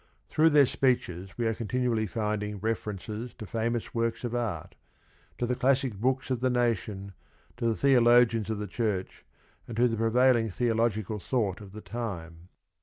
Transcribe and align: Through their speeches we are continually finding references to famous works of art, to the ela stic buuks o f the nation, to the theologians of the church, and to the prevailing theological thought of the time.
Through 0.29 0.49
their 0.49 0.65
speeches 0.65 1.29
we 1.37 1.45
are 1.45 1.53
continually 1.53 2.07
finding 2.07 2.59
references 2.59 3.35
to 3.35 3.45
famous 3.45 3.93
works 3.93 4.23
of 4.23 4.33
art, 4.33 4.73
to 5.37 5.45
the 5.45 5.55
ela 5.63 5.75
stic 5.75 5.93
buuks 5.93 6.31
o 6.31 6.33
f 6.33 6.39
the 6.41 6.49
nation, 6.49 7.13
to 7.57 7.67
the 7.67 7.75
theologians 7.75 8.49
of 8.49 8.57
the 8.57 8.65
church, 8.65 9.23
and 9.67 9.77
to 9.77 9.87
the 9.87 9.97
prevailing 9.97 10.49
theological 10.49 11.19
thought 11.19 11.61
of 11.61 11.71
the 11.71 11.81
time. 11.81 12.49